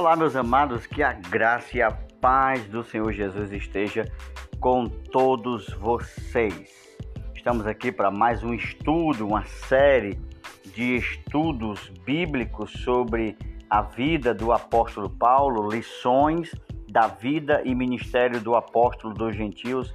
[0.00, 4.10] Olá, meus amados, que a graça e a paz do Senhor Jesus esteja
[4.58, 6.96] com todos vocês.
[7.34, 10.18] Estamos aqui para mais um estudo, uma série
[10.74, 13.36] de estudos bíblicos sobre
[13.68, 16.50] a vida do apóstolo Paulo, lições
[16.88, 19.94] da vida e ministério do apóstolo dos gentios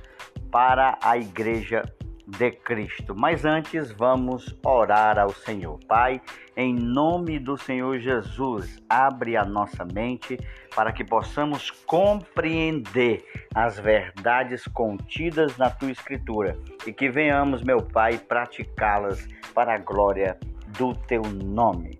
[0.51, 1.81] para a igreja
[2.27, 3.15] de Cristo.
[3.15, 5.79] Mas antes, vamos orar ao Senhor.
[5.87, 6.21] Pai,
[6.57, 10.39] em nome do Senhor Jesus, abre a nossa mente
[10.75, 18.17] para que possamos compreender as verdades contidas na tua Escritura e que venhamos, meu Pai,
[18.17, 20.37] praticá-las para a glória
[20.77, 21.99] do teu nome.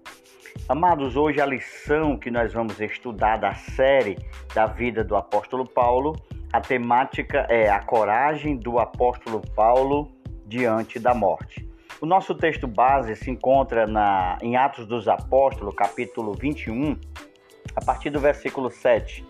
[0.67, 4.17] Amados, hoje a lição que nós vamos estudar da série
[4.53, 6.15] da vida do apóstolo Paulo,
[6.51, 10.14] a temática é a coragem do apóstolo Paulo
[10.45, 11.67] diante da morte.
[12.01, 16.97] O nosso texto base se encontra na, em Atos dos Apóstolos, capítulo 21,
[17.75, 19.25] a partir do versículo 7.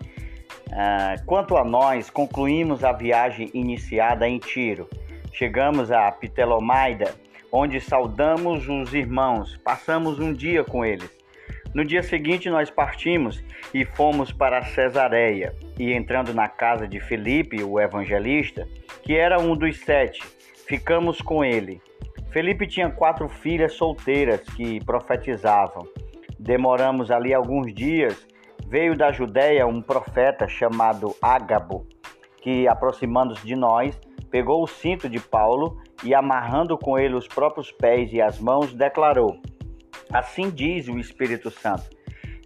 [0.72, 4.88] Ah, quanto a nós, concluímos a viagem iniciada em Tiro.
[5.32, 7.14] Chegamos a Ptelomaida,
[7.52, 11.10] onde saudamos os irmãos, passamos um dia com eles.
[11.72, 15.54] No dia seguinte, nós partimos e fomos para Cesareia.
[15.78, 18.66] E entrando na casa de Felipe, o evangelista,
[19.02, 20.22] que era um dos sete,
[20.66, 21.80] ficamos com ele.
[22.30, 25.86] Felipe tinha quatro filhas solteiras que profetizavam.
[26.38, 28.26] Demoramos ali alguns dias.
[28.68, 31.86] Veio da Judéia um profeta chamado Ágabo,
[32.42, 33.98] que, aproximando-se de nós,
[34.30, 38.74] pegou o cinto de Paulo e, amarrando com ele os próprios pés e as mãos,
[38.74, 39.40] declarou:
[40.12, 41.96] Assim diz o Espírito Santo.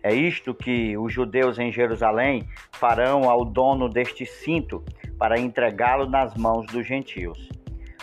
[0.03, 4.83] É isto que os judeus em Jerusalém farão ao dono deste cinto
[5.19, 7.60] para entregá-lo nas mãos dos gentios.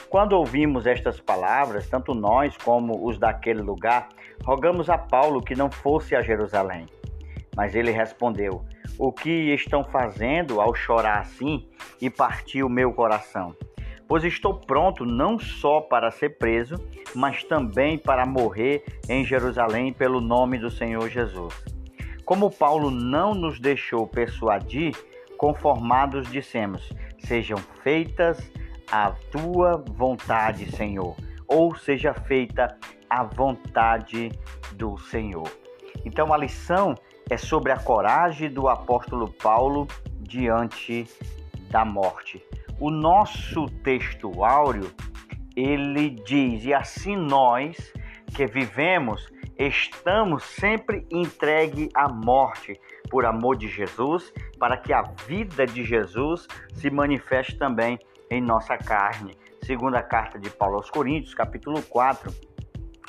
[0.09, 4.07] Quando ouvimos estas palavras, tanto nós como os daquele lugar,
[4.43, 6.85] rogamos a Paulo que não fosse a Jerusalém.
[7.55, 8.63] Mas ele respondeu:
[8.97, 11.67] O que estão fazendo ao chorar assim
[12.01, 13.53] e partir o meu coração?
[14.07, 16.75] Pois estou pronto não só para ser preso,
[17.13, 21.53] mas também para morrer em Jerusalém pelo nome do Senhor Jesus.
[22.23, 24.95] Como Paulo não nos deixou persuadir,
[25.37, 28.39] conformados dissemos: Sejam feitas
[28.91, 31.15] a tua vontade, Senhor,
[31.47, 32.77] ou seja feita
[33.09, 34.31] a vontade
[34.73, 35.49] do Senhor.
[36.05, 36.95] Então a lição
[37.29, 39.87] é sobre a coragem do apóstolo Paulo
[40.19, 41.05] diante
[41.69, 42.43] da morte.
[42.79, 44.91] O nosso texto áureo,
[45.55, 47.91] ele diz: "E assim nós
[48.35, 49.27] que vivemos
[49.57, 56.47] estamos sempre entregue à morte por amor de Jesus, para que a vida de Jesus
[56.73, 57.97] se manifeste também
[58.29, 59.37] em nossa carne.
[59.61, 62.33] Segunda carta de Paulo aos Coríntios, capítulo 4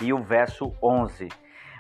[0.03, 1.29] e o verso 11.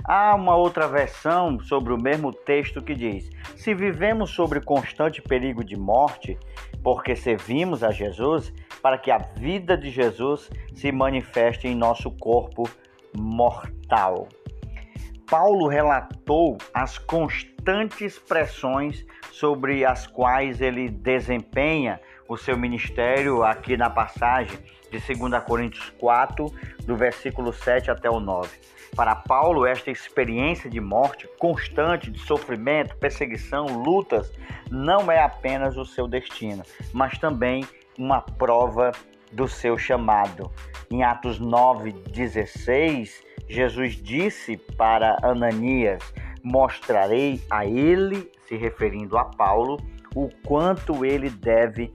[0.04, 5.64] Há uma outra versão sobre o mesmo texto que diz: Se vivemos sobre constante perigo
[5.64, 6.38] de morte,
[6.82, 12.68] porque servimos a Jesus, para que a vida de Jesus se manifeste em nosso corpo
[13.16, 14.28] mortal.
[15.28, 23.88] Paulo relatou as constantes pressões sobre as quais ele desempenha o seu ministério aqui na
[23.88, 24.58] passagem
[24.90, 26.46] de 2 Coríntios 4,
[26.84, 28.48] do versículo 7 até o 9.
[28.94, 34.32] Para Paulo, esta experiência de morte constante, de sofrimento, perseguição, lutas,
[34.70, 36.62] não é apenas o seu destino,
[36.92, 37.66] mas também
[37.98, 38.92] uma prova
[39.32, 40.50] do seu chamado.
[40.90, 46.02] Em Atos 9, 16, Jesus disse para Ananias:
[46.42, 49.78] Mostrarei a ele, se referindo a Paulo,
[50.14, 51.92] o quanto ele deve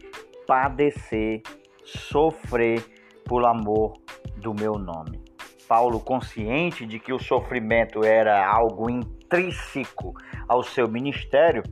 [0.47, 1.41] padecer,
[1.83, 2.83] sofrer
[3.25, 3.93] por amor
[4.37, 5.21] do meu nome.
[5.67, 10.13] Paulo, consciente de que o sofrimento era algo intrínseco
[10.47, 11.63] ao seu ministério,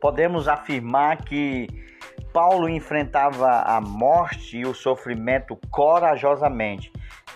[0.00, 1.66] podemos afirmar que
[2.32, 6.92] Paulo enfrentava a morte e o sofrimento corajosamente,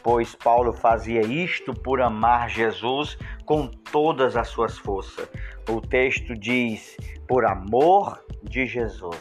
[0.08, 5.28] pois Paulo fazia isto por amar Jesus com todas as suas forças.
[5.68, 6.96] O texto diz:
[7.26, 9.18] por amor de Jesus.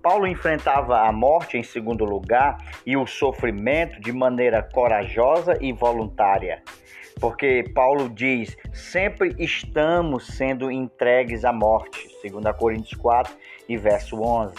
[0.00, 2.56] Paulo enfrentava a morte em segundo lugar
[2.86, 6.62] e o sofrimento de maneira corajosa e voluntária.
[7.20, 13.34] Porque Paulo diz: sempre estamos sendo entregues à morte, 2 Coríntios 4
[13.68, 14.54] e verso 11.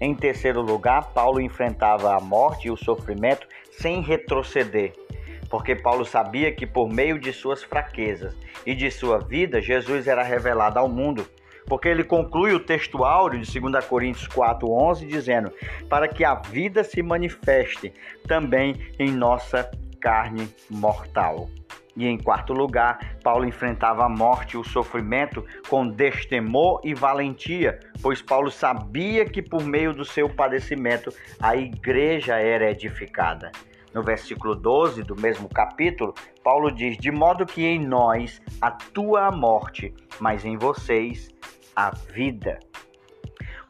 [0.00, 3.46] Em terceiro lugar, Paulo enfrentava a morte e o sofrimento
[3.78, 4.92] sem retroceder,
[5.48, 10.22] porque Paulo sabia que por meio de suas fraquezas e de sua vida, Jesus era
[10.22, 11.26] revelado ao mundo
[11.66, 15.52] porque ele conclui o texto áureo de 2 Coríntios 4:11 dizendo:
[15.88, 17.92] "Para que a vida se manifeste
[18.26, 21.48] também em nossa carne mortal".
[21.96, 27.78] E em quarto lugar, Paulo enfrentava a morte e o sofrimento com destemor e valentia,
[28.02, 33.52] pois Paulo sabia que por meio do seu padecimento a igreja era edificada.
[33.92, 39.30] No versículo 12 do mesmo capítulo, Paulo diz: De modo que em nós atua a
[39.30, 41.28] morte, mas em vocês
[41.76, 42.58] a vida.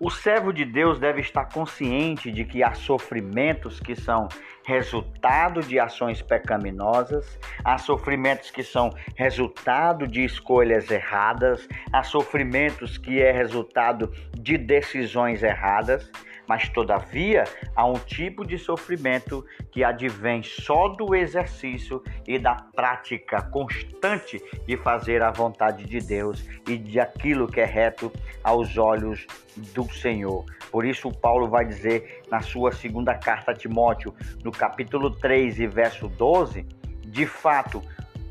[0.01, 4.29] O servo de Deus deve estar consciente de que há sofrimentos que são
[4.65, 13.21] resultado de ações pecaminosas, há sofrimentos que são resultado de escolhas erradas, há sofrimentos que
[13.21, 16.11] é resultado de decisões erradas
[16.47, 17.45] mas todavia
[17.75, 24.77] há um tipo de sofrimento que advém só do exercício e da prática constante de
[24.77, 28.13] fazer a vontade de Deus e de aquilo que é reto
[28.43, 29.27] aos olhos
[29.57, 30.45] do Senhor.
[30.75, 34.13] Por isso Paulo vai dizer na sua segunda carta a Timóteo,
[34.43, 36.67] no capítulo 3 e verso 12,
[37.07, 37.81] de fato,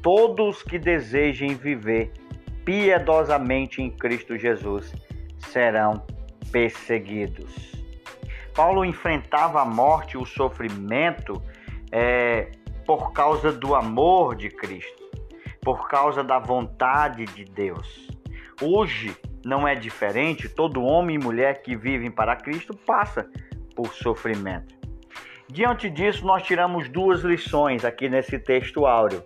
[0.02, 2.12] todos que desejem viver
[2.66, 4.94] piedosamente em Cristo Jesus
[5.38, 6.06] serão
[6.52, 7.72] perseguidos.
[8.54, 11.42] Paulo enfrentava a morte e o sofrimento
[11.94, 12.52] é,
[12.86, 15.02] por causa do amor de Cristo,
[15.62, 18.10] por causa da vontade de Deus.
[18.62, 23.30] Hoje não é diferente, todo homem e mulher que vivem para Cristo passa
[23.76, 24.76] por sofrimento.
[25.50, 29.24] Diante disso, nós tiramos duas lições aqui nesse texto áureo.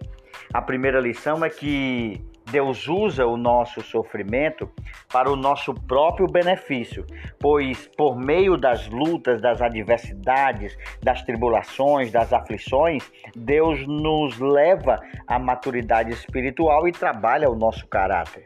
[0.54, 4.70] A primeira lição é que Deus usa o nosso sofrimento
[5.12, 7.06] para o nosso próprio benefício,
[7.40, 15.38] pois por meio das lutas, das adversidades, das tribulações, das aflições, Deus nos leva à
[15.38, 18.44] maturidade espiritual e trabalha o nosso caráter.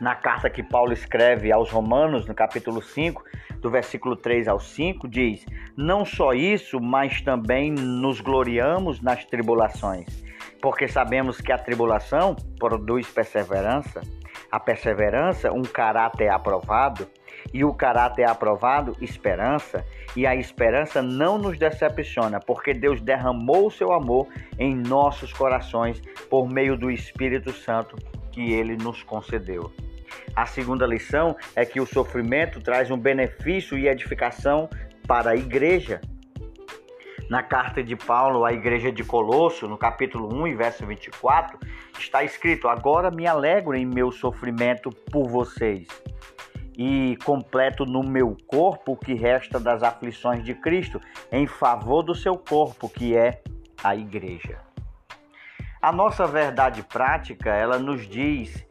[0.00, 3.24] Na carta que Paulo escreve aos Romanos, no capítulo 5,
[3.60, 5.44] do versículo 3 ao 5, diz:
[5.76, 10.28] Não só isso, mas também nos gloriamos nas tribulações
[10.60, 14.00] porque sabemos que a tribulação produz perseverança,
[14.50, 17.06] a perseverança, um caráter aprovado,
[17.52, 19.84] e o caráter aprovado, esperança,
[20.16, 24.26] e a esperança não nos decepciona, porque Deus derramou o seu amor
[24.58, 27.96] em nossos corações por meio do Espírito Santo
[28.32, 29.72] que ele nos concedeu.
[30.34, 34.68] A segunda lição é que o sofrimento traz um benefício e edificação
[35.06, 36.00] para a igreja
[37.28, 41.58] na carta de Paulo à igreja de Colosso, no capítulo 1 e verso 24,
[41.98, 45.86] está escrito: Agora me alegro em meu sofrimento por vocês
[46.76, 51.00] e completo no meu corpo o que resta das aflições de Cristo
[51.30, 53.42] em favor do seu corpo, que é
[53.82, 54.60] a igreja.
[55.82, 58.66] A nossa verdade prática, ela nos diz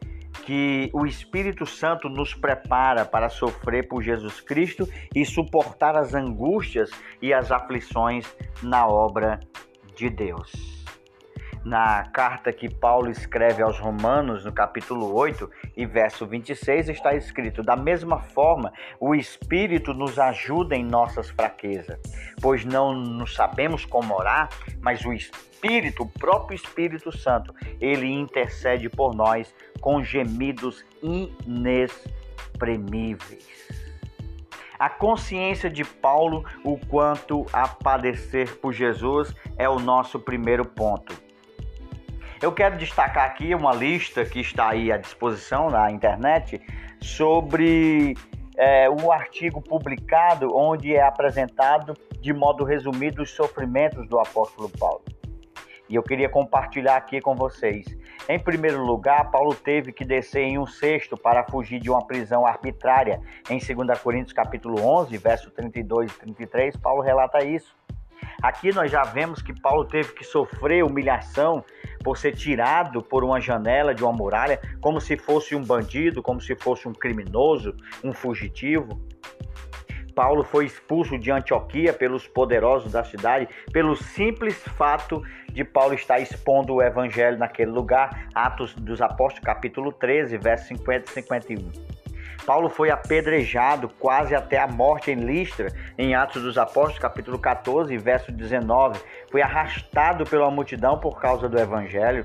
[0.48, 6.90] que o Espírito Santo nos prepara para sofrer por Jesus Cristo e suportar as angústias
[7.20, 8.24] e as aflições
[8.62, 9.40] na obra
[9.94, 10.77] de Deus
[11.64, 17.62] na carta que Paulo escreve aos Romanos, no capítulo 8 e verso 26, está escrito:
[17.62, 22.00] Da mesma forma, o Espírito nos ajuda em nossas fraquezas,
[22.40, 24.48] pois não nos sabemos como orar,
[24.80, 33.46] mas o Espírito, o próprio Espírito Santo, ele intercede por nós com gemidos inexprimíveis.
[34.78, 41.27] A consciência de Paulo, o quanto a padecer por Jesus, é o nosso primeiro ponto.
[42.40, 46.60] Eu quero destacar aqui uma lista que está aí à disposição na internet
[47.00, 48.16] sobre
[48.56, 55.02] é, um artigo publicado onde é apresentado de modo resumido os sofrimentos do apóstolo Paulo.
[55.88, 57.86] E eu queria compartilhar aqui com vocês.
[58.28, 62.46] Em primeiro lugar, Paulo teve que descer em um cesto para fugir de uma prisão
[62.46, 63.20] arbitrária.
[63.50, 67.74] Em 2 Coríntios capítulo 11, verso 32 e 33, Paulo relata isso.
[68.40, 71.64] Aqui nós já vemos que Paulo teve que sofrer humilhação
[72.04, 76.40] por ser tirado por uma janela de uma muralha, como se fosse um bandido, como
[76.40, 79.00] se fosse um criminoso, um fugitivo.
[80.14, 85.20] Paulo foi expulso de Antioquia pelos poderosos da cidade, pelo simples fato
[85.52, 88.28] de Paulo estar expondo o evangelho naquele lugar.
[88.34, 91.97] Atos dos Apóstolos, capítulo 13, versos 50 e 51.
[92.48, 97.94] Paulo foi apedrejado quase até a morte em Listra, em Atos dos Apóstolos, capítulo 14,
[97.98, 98.98] verso 19.
[99.30, 102.24] Foi arrastado pela multidão por causa do evangelho.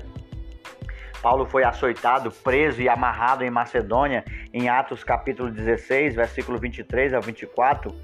[1.20, 7.20] Paulo foi açoitado, preso e amarrado em Macedônia, em Atos capítulo 16, versículo 23 a
[7.20, 7.94] 24.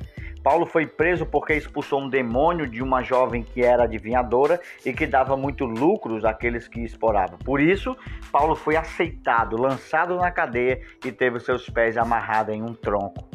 [0.42, 5.06] Paulo foi preso porque expulsou um demônio de uma jovem que era adivinhadora e que
[5.06, 7.38] dava muito lucros àqueles que exploravam.
[7.38, 7.96] Por isso,
[8.32, 13.28] Paulo foi aceitado, lançado na cadeia e teve seus pés amarrados em um tronco.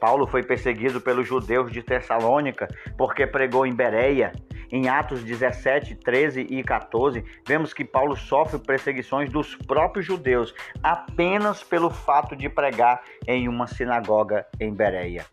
[0.00, 4.32] Paulo foi perseguido pelos judeus de Tessalônica porque pregou em Bereia
[4.72, 11.62] em Atos 17, 13 e 14, vemos que Paulo sofre perseguições dos próprios judeus apenas
[11.62, 15.26] pelo fato de pregar em uma sinagoga em Bereia.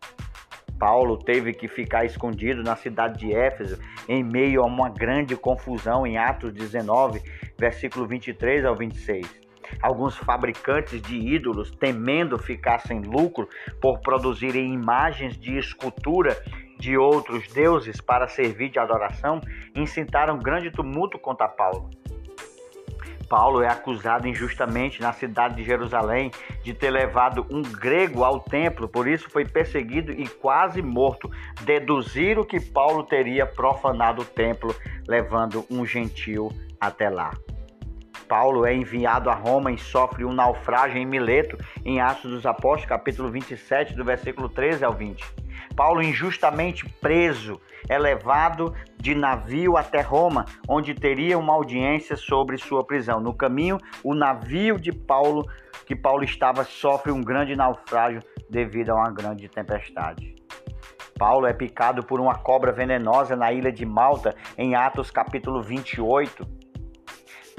[0.79, 6.07] Paulo teve que ficar escondido na cidade de Éfeso em meio a uma grande confusão
[6.07, 7.21] em Atos 19,
[7.57, 9.39] versículo 23 ao 26.
[9.81, 13.47] Alguns fabricantes de ídolos, temendo ficar sem lucro
[13.79, 16.35] por produzirem imagens de escultura
[16.79, 19.41] de outros deuses para servir de adoração,
[19.75, 21.89] incitaram grande tumulto contra Paulo.
[23.29, 26.31] Paulo é acusado injustamente na cidade de Jerusalém
[26.63, 31.29] de ter levado um grego ao templo, por isso foi perseguido e quase morto.
[31.61, 34.75] Deduziram que Paulo teria profanado o templo,
[35.07, 37.31] levando um gentil até lá.
[38.27, 42.85] Paulo é enviado a Roma e sofre um naufrágio em Mileto, em Atos dos Apóstolos,
[42.85, 45.25] capítulo 27, do versículo 13 ao 20.
[45.79, 47.57] Paulo, injustamente preso,
[47.87, 53.21] é levado de navio até Roma, onde teria uma audiência sobre sua prisão.
[53.21, 55.49] No caminho, o navio de Paulo,
[55.85, 60.35] que Paulo estava, sofre um grande naufrágio devido a uma grande tempestade.
[61.17, 66.58] Paulo é picado por uma cobra venenosa na ilha de Malta, em Atos capítulo 28.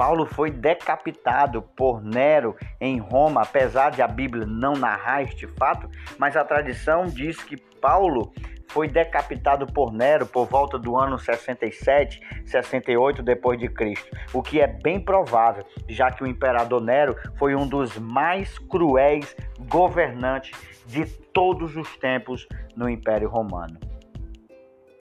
[0.00, 5.90] Paulo foi decapitado por Nero em Roma, apesar de a Bíblia não narrar este fato,
[6.16, 8.32] mas a tradição diz que Paulo
[8.68, 14.62] foi decapitado por Nero por volta do ano 67, 68 depois de Cristo, o que
[14.62, 19.36] é bem provável, já que o imperador Nero foi um dos mais cruéis
[19.68, 23.78] governantes de todos os tempos no Império Romano.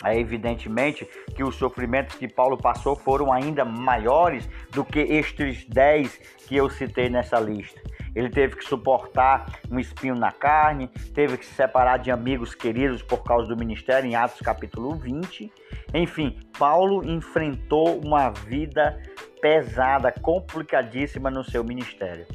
[0.03, 6.17] É evidentemente que os sofrimentos que Paulo passou foram ainda maiores do que estes dez
[6.47, 7.79] que eu citei nessa lista.
[8.15, 13.03] Ele teve que suportar um espinho na carne, teve que se separar de amigos queridos
[13.03, 15.51] por causa do ministério, em Atos capítulo 20.
[15.93, 19.01] Enfim, Paulo enfrentou uma vida
[19.41, 22.25] pesada, complicadíssima no seu ministério.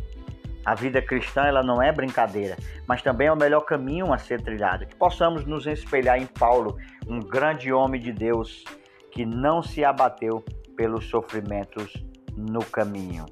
[0.64, 2.56] A vida cristã ela não é brincadeira,
[2.86, 4.86] mas também é o melhor caminho a ser trilhado.
[4.86, 8.64] Que possamos nos espelhar em Paulo, um grande homem de Deus
[9.12, 10.44] que não se abateu
[10.76, 11.92] pelos sofrimentos
[12.36, 13.26] no caminho.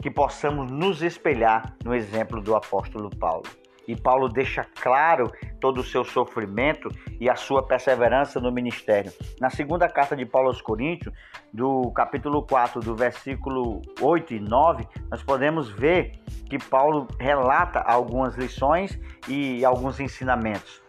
[0.00, 3.44] Que possamos nos espelhar no exemplo do apóstolo Paulo.
[3.86, 6.88] E Paulo deixa claro todo o seu sofrimento
[7.20, 9.12] e a sua perseverança no ministério.
[9.40, 11.14] Na segunda carta de Paulo aos Coríntios,
[11.52, 16.12] do capítulo 4, do versículo 8 e 9, nós podemos ver
[16.48, 18.98] que Paulo relata algumas lições
[19.28, 20.82] e alguns ensinamentos.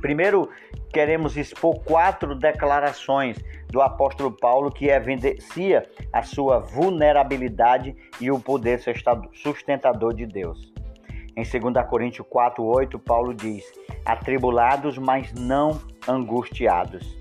[0.00, 0.48] Primeiro,
[0.92, 3.36] queremos expor quatro declarações
[3.68, 8.80] do apóstolo Paulo que evidencia a sua vulnerabilidade e o poder
[9.32, 10.69] sustentador de Deus.
[11.36, 13.64] Em 2 Coríntios 4:8, Paulo diz:
[14.04, 17.16] "Atribulados, mas não angustiados".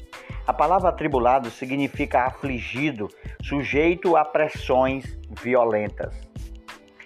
[0.48, 3.08] A palavra atribulado significa afligido,
[3.42, 6.30] sujeito a pressões violentas.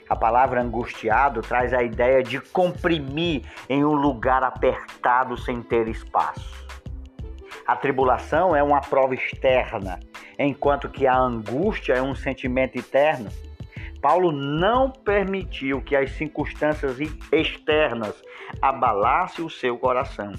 [0.10, 6.66] A palavra angustiado traz a ideia de comprimir em um lugar apertado sem ter espaço.
[7.66, 10.00] A tribulação é uma prova externa,
[10.38, 13.30] enquanto que a angústia é um sentimento interno.
[14.04, 16.98] Paulo não permitiu que as circunstâncias
[17.32, 18.22] externas
[18.62, 20.34] abalassem o seu coração.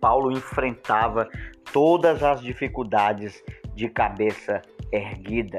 [0.00, 1.28] Paulo enfrentava
[1.70, 3.44] todas as dificuldades
[3.74, 5.58] de cabeça erguida.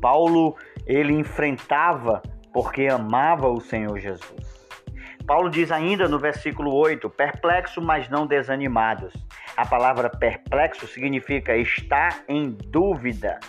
[0.00, 4.68] Paulo ele enfrentava porque amava o Senhor Jesus.
[5.26, 9.12] Paulo diz ainda no versículo 8: perplexo, mas não desanimados.
[9.56, 13.40] A palavra perplexo significa estar em dúvida.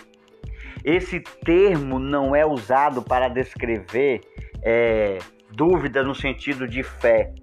[0.86, 4.20] Esse termo não é usado para descrever
[4.62, 5.18] é,
[5.50, 7.34] dúvida no sentido de fé.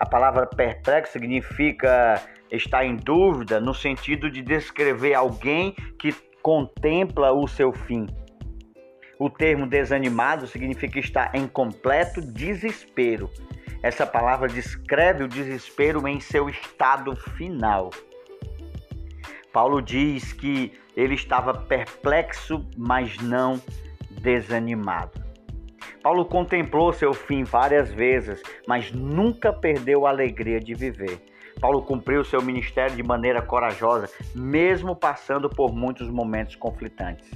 [0.00, 2.18] A palavra perplexo significa
[2.50, 8.06] estar em dúvida no sentido de descrever alguém que contempla o seu fim.
[9.18, 13.28] O termo desanimado significa estar em completo desespero.
[13.82, 17.90] Essa palavra descreve o desespero em seu estado final.
[19.56, 23.58] Paulo diz que ele estava perplexo, mas não
[24.20, 25.24] desanimado.
[26.02, 31.24] Paulo contemplou seu fim várias vezes, mas nunca perdeu a alegria de viver.
[31.58, 37.30] Paulo cumpriu seu ministério de maneira corajosa, mesmo passando por muitos momentos conflitantes.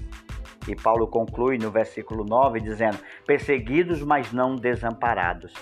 [0.69, 5.55] E Paulo conclui no versículo 9 dizendo: perseguidos, mas não desamparados.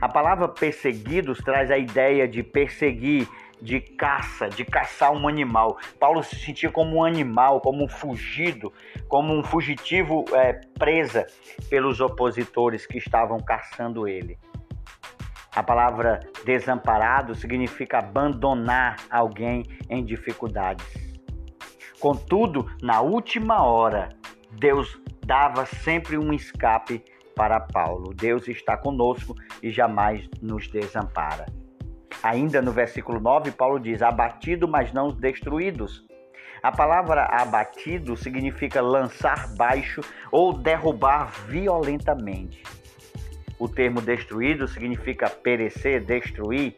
[0.00, 3.28] A palavra perseguidos traz a ideia de perseguir,
[3.60, 5.78] de caça, de caçar um animal.
[5.98, 8.72] Paulo se sentia como um animal, como um fugido,
[9.08, 11.26] como um fugitivo é, presa
[11.68, 14.38] pelos opositores que estavam caçando ele.
[15.54, 20.86] A palavra desamparado significa abandonar alguém em dificuldades.
[21.98, 24.08] Contudo, na última hora,
[24.52, 27.04] Deus dava sempre um escape
[27.36, 28.14] para Paulo.
[28.14, 31.46] Deus está conosco e jamais nos desampara.
[32.22, 36.04] Ainda no versículo 9, Paulo diz: abatido, mas não destruídos.
[36.62, 42.62] A palavra abatido significa lançar baixo ou derrubar violentamente.
[43.58, 46.74] O termo destruído significa perecer, destruir.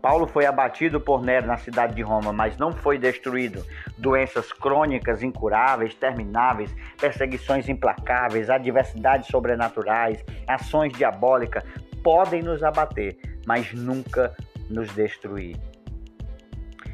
[0.00, 3.64] Paulo foi abatido por Nero na cidade de Roma, mas não foi destruído.
[3.96, 11.62] Doenças crônicas incuráveis, termináveis, perseguições implacáveis, adversidades sobrenaturais, ações diabólicas
[12.02, 13.16] podem nos abater,
[13.46, 14.34] mas nunca
[14.68, 15.56] nos destruir.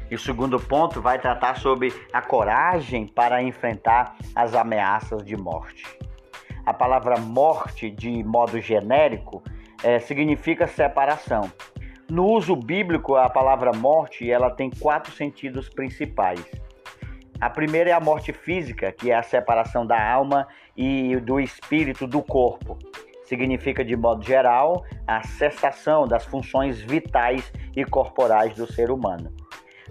[0.09, 5.85] E o segundo ponto vai tratar sobre a coragem para enfrentar as ameaças de morte.
[6.65, 9.43] A palavra morte, de modo genérico,
[9.83, 11.51] é, significa separação.
[12.09, 16.43] No uso bíblico, a palavra morte ela tem quatro sentidos principais.
[17.39, 22.07] A primeira é a morte física, que é a separação da alma e do espírito
[22.07, 22.77] do corpo.
[23.29, 29.31] Significa, de modo geral, a cessação das funções vitais e corporais do ser humano.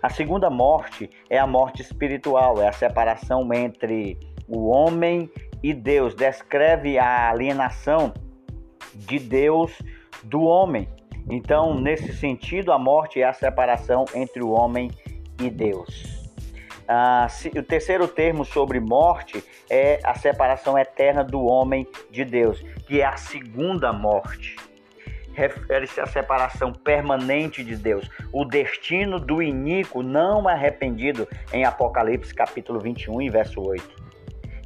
[0.02, 4.18] A segunda morte é a morte espiritual, é a separação entre
[4.48, 5.30] o homem
[5.62, 6.16] e Deus.
[6.16, 8.12] Descreve a alienação
[8.92, 9.80] de Deus
[10.24, 10.88] do homem.
[11.30, 14.90] Então, nesse sentido, a morte é a separação entre o homem
[15.40, 16.17] e Deus.
[16.90, 23.02] Ah, o terceiro termo sobre morte é a separação eterna do homem de Deus, que
[23.02, 24.56] é a segunda morte.
[25.34, 32.80] Refere-se à separação permanente de Deus, o destino do iníquo não arrependido, em Apocalipse capítulo
[32.80, 34.08] 21, verso 8.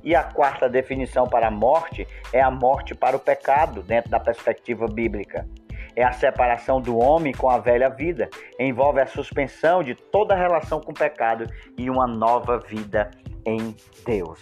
[0.04, 4.20] E a quarta definição para a morte é a morte para o pecado, dentro da
[4.20, 5.44] perspectiva bíblica
[5.94, 10.80] é a separação do homem com a velha vida, envolve a suspensão de toda relação
[10.80, 11.46] com o pecado
[11.76, 13.10] e uma nova vida
[13.44, 14.38] em Deus.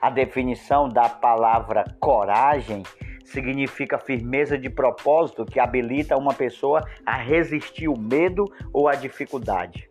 [0.00, 2.82] A definição da palavra coragem
[3.24, 9.88] significa firmeza de propósito que habilita uma pessoa a resistir o medo ou a dificuldade.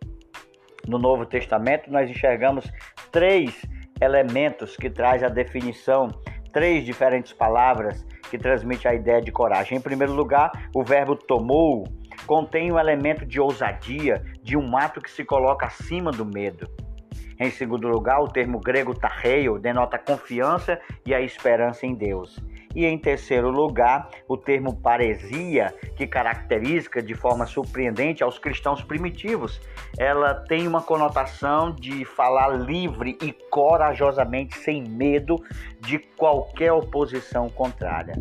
[0.86, 2.70] No Novo Testamento, nós enxergamos
[3.10, 3.60] três
[4.00, 6.08] elementos que traz a definição,
[6.54, 9.76] três diferentes palavras que transmite a ideia de coragem.
[9.76, 11.84] Em primeiro lugar, o verbo tomou
[12.26, 16.66] contém um elemento de ousadia, de um ato que se coloca acima do medo.
[17.38, 22.38] Em segundo lugar, o termo grego tarreio denota confiança e a esperança em Deus.
[22.74, 29.60] E em terceiro lugar, o termo paresia, que caracteriza de forma surpreendente aos cristãos primitivos.
[29.98, 35.42] Ela tem uma conotação de falar livre e corajosamente, sem medo
[35.80, 38.14] de qualquer oposição contrária.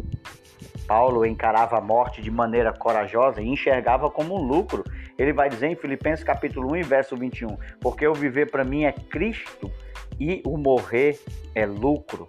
[0.88, 4.84] Paulo encarava a morte de maneira corajosa e enxergava como um lucro.
[5.18, 8.92] Ele vai dizer em Filipenses capítulo 1, verso 21, porque o viver para mim é
[8.92, 9.72] Cristo
[10.20, 11.20] e o morrer
[11.56, 12.28] é lucro.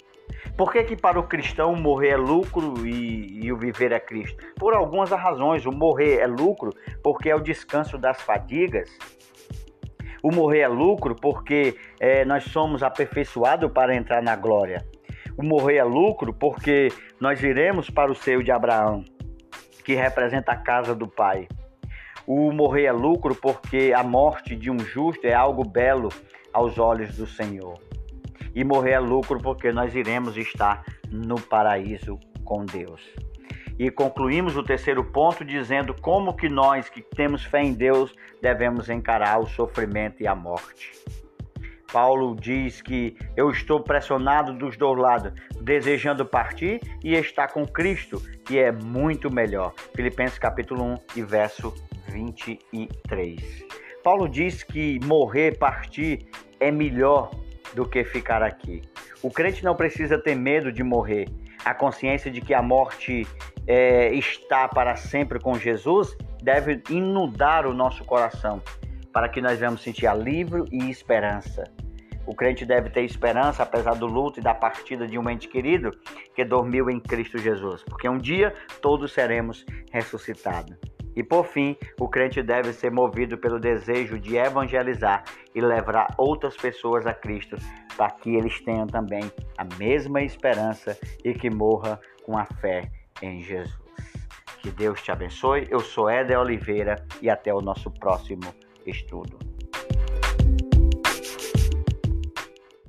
[0.57, 4.45] Por que, que para o cristão morrer é lucro e, e, o viver é Cristo?
[4.57, 5.67] Por algumas razões.
[5.67, 8.89] O morrer é lucro porque é o descanso das fadigas.
[10.23, 14.87] O morrer é lucro porque é, nós somos aperfeiçoados para entrar na glória.
[15.37, 19.05] O morrer é lucro porque nós iremos para o seio de Abraão,
[19.85, 21.49] que representa a casa do Pai.
[22.27, 26.11] O morrer é lucro porque a morte de um justo é algo belo
[26.53, 27.84] aos olhos do Senhor
[28.55, 33.03] e morrer é lucro porque nós iremos estar no paraíso com Deus.
[33.79, 38.88] E concluímos o terceiro ponto dizendo como que nós que temos fé em Deus devemos
[38.88, 40.93] encarar o sofrimento e a morte.
[41.93, 48.21] Paulo diz que eu estou pressionado dos dois lados, desejando partir e estar com Cristo,
[48.45, 49.73] que é muito melhor.
[49.95, 51.73] Filipenses capítulo 1 e verso
[52.09, 53.64] 23.
[54.03, 56.27] Paulo diz que morrer, partir
[56.59, 57.31] é melhor
[57.75, 58.83] do que ficar aqui.
[59.23, 61.29] O crente não precisa ter medo de morrer.
[61.65, 63.27] A consciência de que a morte
[63.67, 68.63] é, está para sempre com Jesus deve inundar o nosso coração,
[69.13, 71.65] para que nós venhamos sentir alívio e esperança.
[72.27, 75.91] O crente deve ter esperança, apesar do luto e da partida de um ente querido
[76.35, 80.94] que dormiu em Cristo Jesus, porque um dia todos seremos ressuscitados.
[81.16, 85.24] E por fim, o crente deve ser movido pelo desejo de evangelizar
[85.55, 87.57] e levar outras pessoas a Cristo,
[87.96, 89.22] para que eles tenham também
[89.57, 92.90] a mesma esperança e que morra com a fé
[93.22, 93.79] em Jesus.
[94.61, 95.68] Que Deus te abençoe.
[95.70, 98.55] Eu sou Éder Oliveira e até o nosso próximo
[98.87, 99.54] estudo.